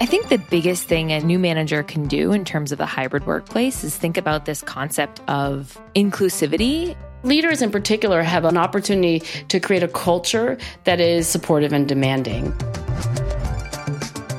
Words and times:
I 0.00 0.06
think 0.06 0.28
the 0.28 0.38
biggest 0.38 0.84
thing 0.84 1.10
a 1.10 1.18
new 1.18 1.40
manager 1.40 1.82
can 1.82 2.06
do 2.06 2.30
in 2.32 2.44
terms 2.44 2.70
of 2.70 2.78
the 2.78 2.86
hybrid 2.86 3.26
workplace 3.26 3.82
is 3.82 3.96
think 3.96 4.16
about 4.16 4.44
this 4.44 4.62
concept 4.62 5.20
of 5.26 5.76
inclusivity. 5.96 6.96
Leaders 7.24 7.62
in 7.62 7.72
particular 7.72 8.22
have 8.22 8.44
an 8.44 8.56
opportunity 8.56 9.18
to 9.48 9.58
create 9.58 9.82
a 9.82 9.88
culture 9.88 10.56
that 10.84 11.00
is 11.00 11.26
supportive 11.26 11.72
and 11.72 11.88
demanding. 11.88 12.54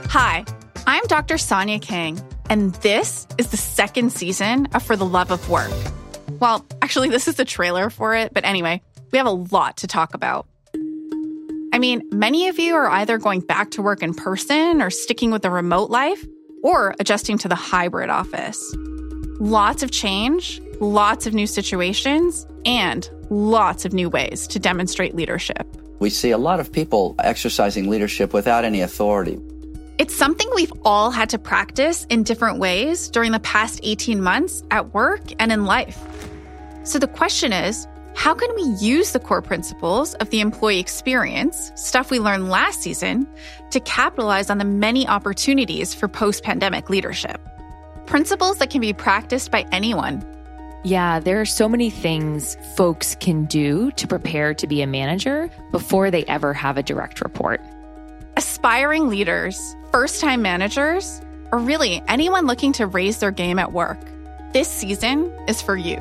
Hi, 0.06 0.46
I'm 0.88 1.04
Dr. 1.08 1.38
Sonia 1.38 1.80
King, 1.80 2.22
and 2.50 2.74
this 2.76 3.28
is 3.38 3.50
the 3.50 3.58
second 3.58 4.14
season 4.14 4.68
of 4.74 4.82
For 4.82 4.96
the 4.96 5.06
Love 5.06 5.30
of 5.30 5.50
Work. 5.50 5.74
Well, 6.40 6.66
actually, 6.82 7.10
this 7.10 7.28
is 7.28 7.36
the 7.36 7.44
trailer 7.44 7.90
for 7.90 8.16
it, 8.16 8.34
but 8.34 8.46
anyway, 8.46 8.82
we 9.12 9.18
have 9.18 9.28
a 9.28 9.32
lot 9.32 9.76
to 9.78 9.88
talk 9.88 10.14
about. 10.14 10.48
I 11.80 11.82
mean, 11.82 12.02
many 12.12 12.50
of 12.50 12.60
you 12.60 12.76
are 12.76 12.90
either 12.90 13.18
going 13.18 13.40
back 13.40 13.72
to 13.72 13.82
work 13.82 14.04
in 14.04 14.14
person 14.14 14.82
or 14.82 14.90
sticking 14.90 15.32
with 15.32 15.44
the 15.44 15.50
remote 15.50 15.90
life 15.90 16.28
or 16.62 16.94
adjusting 17.00 17.38
to 17.38 17.48
the 17.48 17.56
hybrid 17.56 18.10
office. 18.10 18.76
Lots 19.40 19.82
of 19.82 19.90
change, 19.90 20.62
lots 20.82 21.26
of 21.26 21.34
new 21.34 21.48
situations, 21.48 22.46
and 22.66 23.10
lots 23.30 23.86
of 23.86 23.94
new 23.94 24.10
ways 24.10 24.46
to 24.48 24.60
demonstrate 24.60 25.16
leadership. 25.16 25.66
We 26.00 26.10
see 26.10 26.32
a 26.32 26.38
lot 26.38 26.60
of 26.60 26.70
people 26.70 27.16
exercising 27.20 27.90
leadership 27.90 28.34
without 28.34 28.66
any 28.66 28.82
authority. 28.82 29.40
It's 30.00 30.14
something 30.14 30.50
we've 30.56 30.74
all 30.84 31.12
had 31.12 31.30
to 31.30 31.40
practice 31.40 32.06
in 32.10 32.24
different 32.24 32.60
ways 32.60 33.08
during 33.10 33.32
the 33.32 33.40
past 33.40 33.80
18 33.84 34.22
months 34.22 34.64
at 34.70 34.94
work 34.94 35.22
and 35.40 35.50
in 35.50 35.64
life. 35.64 35.98
So 36.84 37.00
the 37.00 37.08
question 37.08 37.54
is, 37.54 37.88
how 38.20 38.34
can 38.34 38.54
we 38.54 38.64
use 38.64 39.14
the 39.14 39.20
core 39.20 39.42
principles 39.42 40.14
of 40.16 40.30
the 40.30 40.42
employee 40.42 40.78
experience, 40.78 41.72
stuff 41.76 42.12
we 42.12 42.20
learned 42.20 42.50
last 42.50 42.82
season, 42.82 43.26
to 43.72 43.80
capitalize 43.80 44.50
on 44.50 44.58
the 44.58 44.66
many 44.66 45.08
opportunities 45.08 45.94
for 45.94 46.10
post 46.10 46.44
pandemic 46.44 46.90
leadership? 46.90 47.40
Principles 48.08 48.58
that 48.58 48.72
can 48.72 48.82
be 48.82 48.92
practiced 48.92 49.52
by 49.52 49.66
anyone. 49.72 50.22
Yeah, 50.84 51.22
there 51.22 51.40
are 51.40 51.46
so 51.46 51.70
many 51.70 51.90
things 51.90 52.58
folks 52.76 53.16
can 53.22 53.46
do 53.46 53.90
to 53.92 54.06
prepare 54.06 54.54
to 54.54 54.68
be 54.68 54.82
a 54.82 54.88
manager 54.88 55.50
before 55.72 56.12
they 56.12 56.26
ever 56.26 56.54
have 56.54 56.76
a 56.76 56.84
direct 56.84 57.22
report. 57.22 57.62
Aspiring 58.36 59.08
leaders, 59.08 59.78
first 59.94 60.20
time 60.20 60.42
managers, 60.42 61.22
or 61.54 61.60
really 61.60 62.04
anyone 62.10 62.48
looking 62.48 62.74
to 62.74 62.86
raise 62.86 63.20
their 63.20 63.32
game 63.32 63.60
at 63.60 63.72
work, 63.72 63.98
this 64.52 64.68
season 64.68 65.32
is 65.48 65.62
for 65.62 65.78
you. 65.78 65.96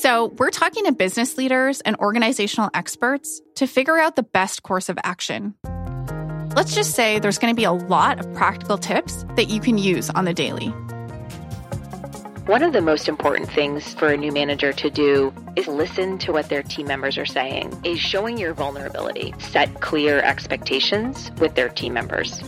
So, 0.00 0.32
we're 0.38 0.48
talking 0.48 0.86
to 0.86 0.92
business 0.92 1.36
leaders 1.36 1.82
and 1.82 1.94
organizational 1.96 2.70
experts 2.72 3.42
to 3.56 3.66
figure 3.66 3.98
out 3.98 4.16
the 4.16 4.22
best 4.22 4.62
course 4.62 4.88
of 4.88 4.98
action. 5.04 5.54
Let's 6.56 6.74
just 6.74 6.92
say 6.94 7.18
there's 7.18 7.36
going 7.36 7.52
to 7.52 7.56
be 7.56 7.64
a 7.64 7.72
lot 7.72 8.18
of 8.18 8.32
practical 8.32 8.78
tips 8.78 9.26
that 9.36 9.50
you 9.50 9.60
can 9.60 9.76
use 9.76 10.08
on 10.08 10.24
the 10.24 10.32
daily. 10.32 10.68
One 12.46 12.62
of 12.62 12.72
the 12.72 12.80
most 12.80 13.10
important 13.10 13.50
things 13.50 13.92
for 13.92 14.08
a 14.08 14.16
new 14.16 14.32
manager 14.32 14.72
to 14.72 14.88
do 14.88 15.34
is 15.54 15.66
listen 15.66 16.16
to 16.20 16.32
what 16.32 16.48
their 16.48 16.62
team 16.62 16.86
members 16.86 17.18
are 17.18 17.26
saying, 17.26 17.78
is 17.84 18.00
showing 18.00 18.38
your 18.38 18.54
vulnerability, 18.54 19.34
set 19.38 19.82
clear 19.82 20.20
expectations 20.20 21.30
with 21.40 21.56
their 21.56 21.68
team 21.68 21.92
members. 21.92 22.42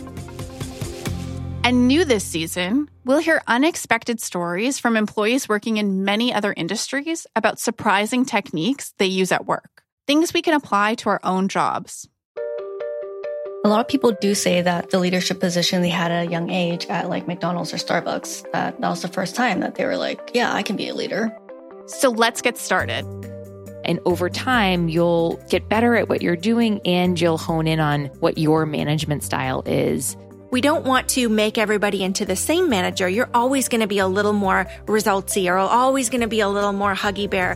And 1.65 1.87
new 1.87 2.03
this 2.03 2.25
season, 2.25 2.89
we'll 3.05 3.19
hear 3.19 3.41
unexpected 3.47 4.19
stories 4.19 4.79
from 4.79 4.97
employees 4.97 5.47
working 5.47 5.77
in 5.77 6.03
many 6.03 6.33
other 6.33 6.53
industries 6.57 7.25
about 7.37 7.57
surprising 7.57 8.25
techniques 8.25 8.93
they 8.97 9.05
use 9.05 9.31
at 9.31 9.45
work, 9.45 9.81
things 10.05 10.33
we 10.33 10.41
can 10.41 10.55
apply 10.55 10.95
to 10.95 11.07
our 11.07 11.21
own 11.23 11.47
jobs. 11.47 12.09
A 13.63 13.69
lot 13.69 13.79
of 13.79 13.87
people 13.87 14.11
do 14.19 14.35
say 14.35 14.61
that 14.61 14.89
the 14.89 14.99
leadership 14.99 15.39
position 15.39 15.81
they 15.81 15.87
had 15.87 16.11
at 16.11 16.27
a 16.27 16.29
young 16.29 16.49
age 16.49 16.85
at 16.87 17.09
like 17.09 17.29
McDonald's 17.29 17.73
or 17.73 17.77
Starbucks, 17.77 18.51
that, 18.51 18.81
that 18.81 18.89
was 18.89 19.01
the 19.01 19.07
first 19.07 19.33
time 19.33 19.61
that 19.61 19.75
they 19.75 19.85
were 19.85 19.95
like, 19.95 20.31
yeah, 20.33 20.53
I 20.53 20.63
can 20.63 20.75
be 20.75 20.89
a 20.89 20.93
leader. 20.93 21.33
So 21.85 22.09
let's 22.09 22.41
get 22.41 22.57
started. 22.57 23.05
And 23.85 24.01
over 24.03 24.29
time, 24.29 24.89
you'll 24.89 25.41
get 25.49 25.69
better 25.69 25.95
at 25.95 26.09
what 26.09 26.21
you're 26.21 26.35
doing 26.35 26.81
and 26.83 27.19
you'll 27.19 27.37
hone 27.37 27.67
in 27.67 27.79
on 27.79 28.07
what 28.19 28.37
your 28.37 28.65
management 28.65 29.23
style 29.23 29.63
is 29.65 30.17
we 30.53 30.61
don't 30.61 30.85
want 30.85 31.09
to 31.09 31.27
make 31.29 31.57
everybody 31.57 32.03
into 32.03 32.25
the 32.25 32.35
same 32.35 32.69
manager. 32.69 33.09
You're 33.09 33.29
always 33.33 33.67
going 33.67 33.81
to 33.81 33.87
be 33.87 33.97
a 33.97 34.05
little 34.07 34.33
more 34.33 34.67
resultsy 34.85 35.49
or 35.49 35.57
always 35.57 36.11
going 36.11 36.21
to 36.21 36.27
be 36.27 36.41
a 36.41 36.47
little 36.47 36.73
more 36.73 36.93
huggy 36.93 37.27
bear. 37.27 37.55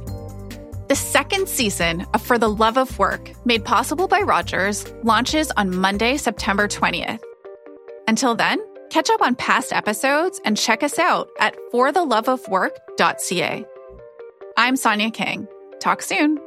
The 0.87 0.95
second 0.95 1.47
season 1.47 2.07
of 2.15 2.23
For 2.23 2.39
the 2.39 2.49
Love 2.49 2.75
of 2.75 2.97
Work, 2.97 3.29
made 3.45 3.63
possible 3.63 4.07
by 4.07 4.21
Rogers, 4.21 4.91
launches 5.03 5.51
on 5.51 5.75
Monday, 5.75 6.17
September 6.17 6.67
20th. 6.67 7.21
Until 8.07 8.33
then, 8.33 8.59
catch 8.89 9.11
up 9.11 9.21
on 9.21 9.35
past 9.35 9.71
episodes 9.71 10.41
and 10.43 10.57
check 10.57 10.81
us 10.81 10.97
out 10.97 11.29
at 11.39 11.55
fortheloveofwork.ca. 11.71 13.65
I'm 14.57 14.75
Sonia 14.75 15.11
King. 15.11 15.47
Talk 15.79 16.01
soon. 16.01 16.39